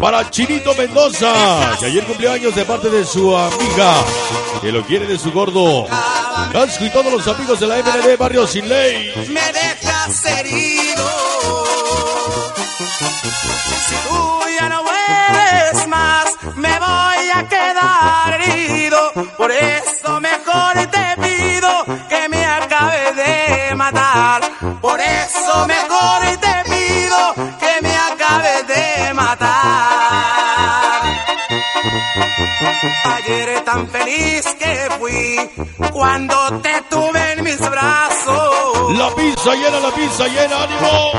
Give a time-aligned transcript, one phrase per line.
[0.00, 1.32] Para Chinito Mendoza,
[1.80, 3.94] que ayer cumplió años de parte de su amiga,
[4.60, 5.86] que lo quiere de su gordo.
[6.52, 9.12] Casco y todos los amigos de la MLD Barrio Sin Ley.
[9.30, 11.64] me dejas herido.
[13.88, 19.12] Si tú ya no vuelves más, me voy a quedar herido.
[19.38, 24.42] Por eso mejor te pido que me acabe de matar.
[24.80, 25.85] Por eso mejor
[33.16, 35.36] Ayer tan feliz que fui
[35.92, 38.98] cuando te tuve en mis brazos.
[38.98, 41.12] La pizza llena, la pizza llena, ánimo.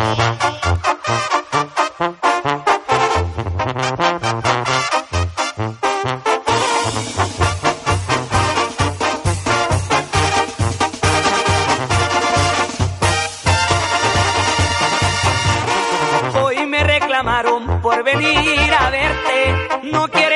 [16.44, 19.68] Hoy me reclamaron por venir a verte.
[19.84, 20.27] No quieren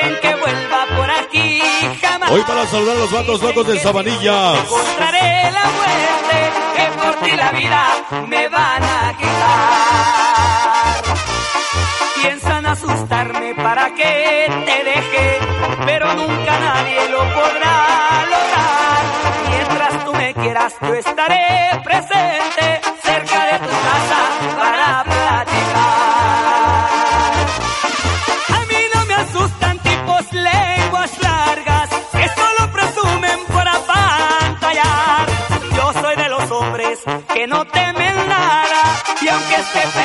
[2.22, 2.30] jamás.
[2.30, 4.58] Hoy para saludar a los vatos locos de Sabanillas.
[4.58, 7.86] Encontraré la muerte que por ti la vida
[8.28, 11.02] me van a quitar.
[12.20, 15.38] Piensan asustarme para que te deje,
[15.84, 19.02] pero nunca nadie lo podrá lograr.
[19.50, 21.61] Mientras tú me quieras, yo estaré
[39.70, 40.01] Pepe.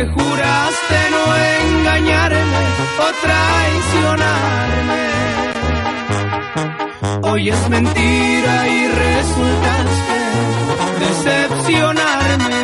[0.00, 1.24] Que juraste no
[1.62, 2.62] engañarme
[3.04, 5.02] o traicionarme.
[7.22, 10.18] Hoy es mentira y resultaste
[11.04, 12.60] decepcionarme.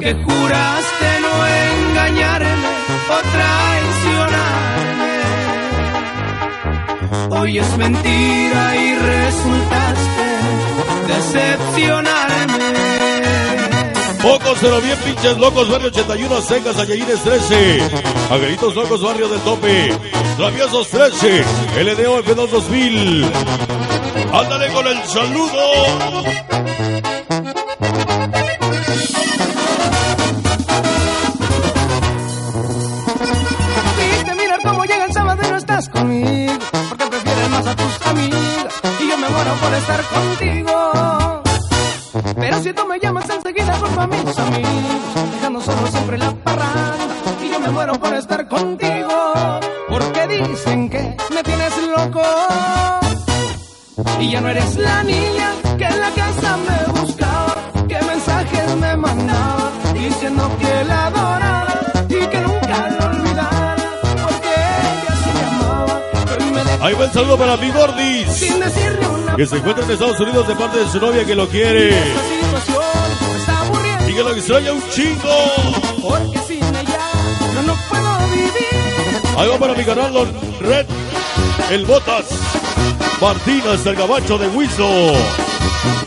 [0.00, 2.74] Que juraste no engañarme
[3.08, 5.20] o traicionarme.
[7.30, 10.24] Hoy es mentira y resultaste
[11.06, 12.70] decepcionarme.
[14.22, 17.80] Poco Locos, pero bien pinches locos, barrio 81, Secas, Ayayines 13.
[18.30, 19.96] Agritos locos, barrio del tope.
[20.36, 21.44] Traviesos 13.
[21.82, 23.32] LDO F2 2000.
[24.32, 26.20] Ándale con el saludo.
[39.40, 41.42] Muero por estar contigo.
[42.36, 44.72] Pero si tú me llamas enseguida por mis amigos.
[45.32, 47.14] Dejando solo siempre la parranda.
[47.42, 49.34] Y yo me muero por estar contigo.
[49.88, 52.22] Porque dicen que me tienes loco.
[54.18, 55.48] Y ya no eres la niña
[55.78, 57.54] que en la casa me buscaba.
[57.88, 59.70] Que mensajes me mandaba.
[59.94, 61.10] Diciendo que la
[66.90, 68.52] Ahí va el saludo para mi Gordis.
[69.36, 71.96] Que se encuentra en Estados Unidos de parte de su novia que lo quiere.
[74.08, 75.52] Y que lo extraña un chingo.
[76.02, 77.12] Porque sin ella
[77.54, 79.38] yo no puedo vivir.
[79.38, 80.86] Ahí va para mi canal Red,
[81.70, 82.26] el Botas,
[83.20, 85.12] Martínez, el Gabacho de Huizo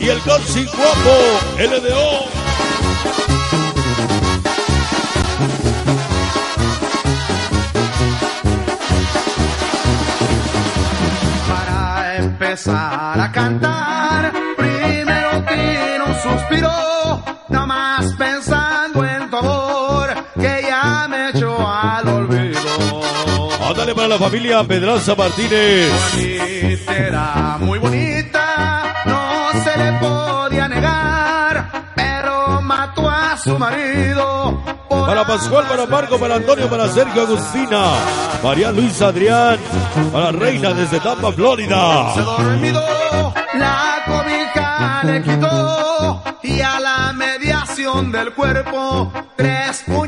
[0.00, 2.43] y el Casi Guapo, LDO.
[12.34, 21.30] Empezar a cantar, primero tiro un suspiro, nomás pensando en tu amor, que ya me
[21.30, 23.40] echó al olvido.
[23.70, 25.92] Ándale para la familia Pedraza Martínez.
[26.12, 34.43] Bonita era muy bonita, no se le podía negar, pero mató a su marido.
[35.06, 37.84] Para Pascual, para Marco, para Antonio, para Sergio Agustina,
[38.42, 39.58] María Luisa Adrián,
[40.12, 42.14] para Reina desde Tampa, Florida.
[42.14, 42.82] Se dormido,
[43.54, 50.03] la cobija le quitó y a la mediación del cuerpo tres puñaladas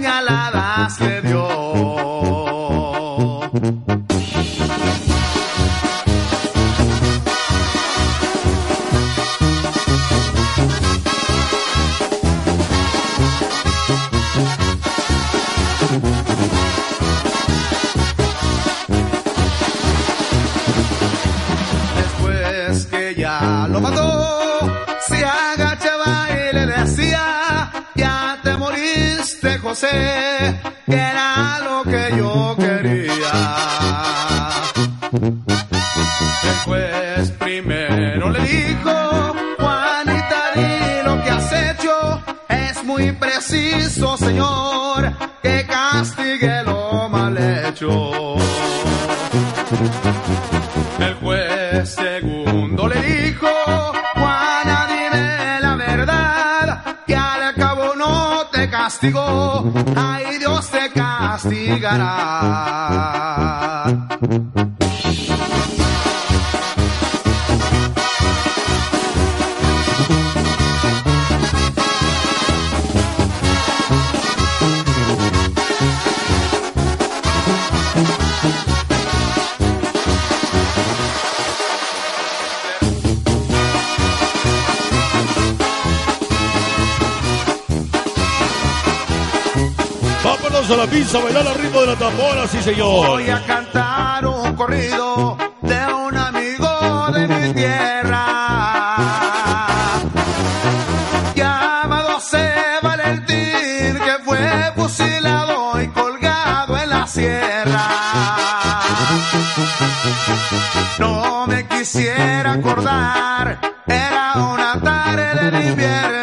[29.76, 30.56] José,
[30.87, 31.35] que era
[58.96, 62.06] castigó, ay Dios te castigará.
[90.68, 93.06] A la pista a bailar al ritmo de la tambora, sí señor.
[93.06, 98.26] Voy a cantar un corrido de un amigo de mi tierra.
[101.36, 102.52] Llamado José
[102.82, 107.88] Valentín, que fue fusilado y colgado en la sierra.
[110.98, 116.16] No me quisiera acordar, era una tarde de invierno.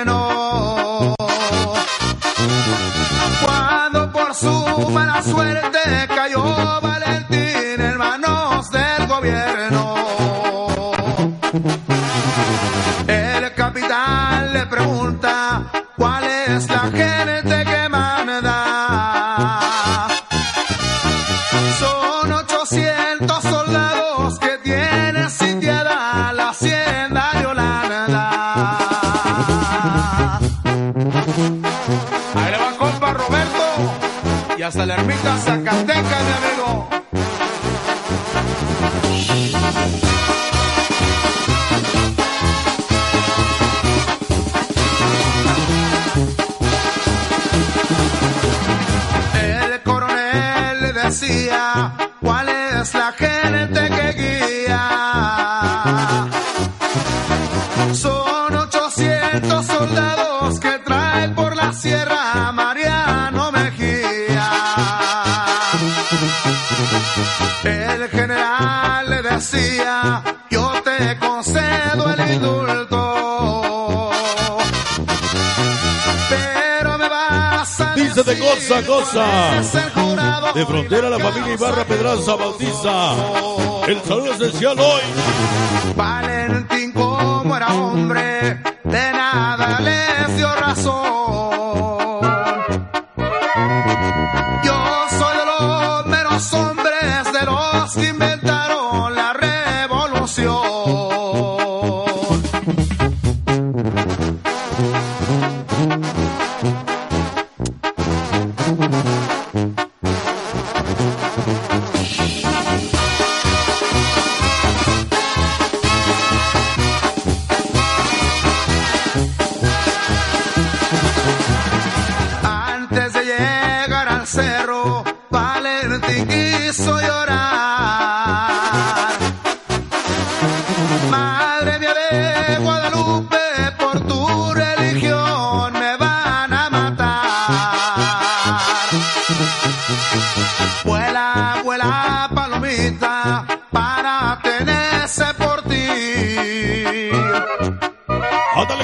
[34.73, 36.62] Hasta la ermita Zacateca, mi amigo.
[78.21, 79.59] De cosa a cosa.
[79.59, 83.13] es el jurado De frontera la familia Ibarra Pedraza Bautiza.
[83.87, 85.01] El saludo esencial hoy.
[85.95, 91.42] Valentín como era hombre, de nada les dio razón.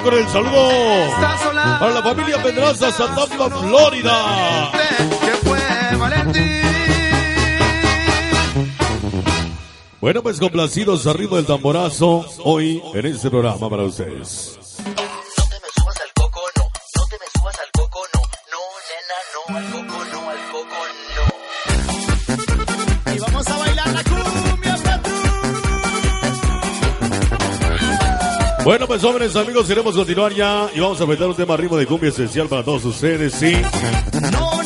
[0.09, 0.69] Con el saludo.
[1.79, 4.71] Para la familia Pedraza, Santa Ana, Florida.
[10.01, 14.57] Bueno, pues complacidos a ritmo del tamborazo hoy en este programa para ustedes.
[15.35, 15.43] No
[17.05, 17.19] te
[23.31, 23.58] me
[28.69, 31.87] Bueno, pues jóvenes amigos, queremos continuar ya y vamos a meter un tema ritmo de
[31.87, 33.59] cumbia esencial para todos ustedes, sí.
[34.31, 34.58] No,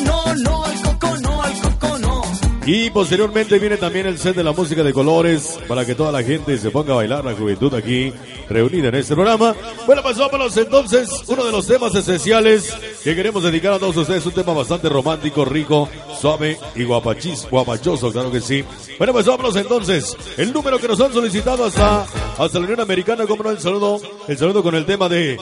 [2.66, 6.24] Y posteriormente viene también el set de la música de colores para que toda la
[6.24, 8.14] gente se ponga a bailar, la juventud aquí
[8.50, 9.54] reunida en este programa.
[9.86, 14.26] Bueno, pues vámonos entonces, uno de los temas esenciales que queremos dedicar a todos ustedes,
[14.26, 15.90] un tema bastante romántico, rico,
[16.22, 18.64] suave y guapachis, guapachoso, claro que sí.
[18.98, 22.04] Bueno, pues vámonos entonces, el número que nos han solicitado hasta,
[22.38, 25.38] hasta la Unión Americana, como no, el saludo, el saludo con el tema de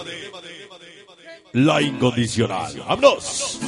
[1.53, 2.81] La Incondicional.
[2.87, 3.59] ¡Vámonos!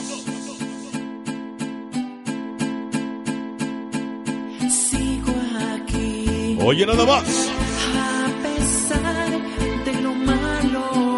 [6.66, 7.24] Oye, nada más.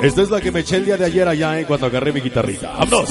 [0.01, 2.21] Esta es la que me eché el día de ayer allá eh, cuando agarré mi
[2.21, 2.73] guitarrita.
[2.73, 3.09] ¡Vámonos!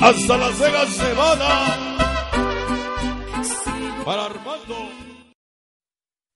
[0.00, 1.94] Hasta Las Vegas, Nevada.
[4.04, 4.74] Para Armando.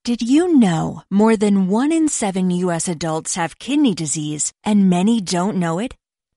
[0.03, 2.87] Did you know more than one in seven U.S.
[2.87, 5.98] adults have kidney disease and many don't know it?